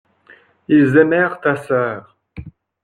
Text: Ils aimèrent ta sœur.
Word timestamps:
Ils 0.67 0.97
aimèrent 0.97 1.39
ta 1.41 1.55
sœur. 1.57 2.17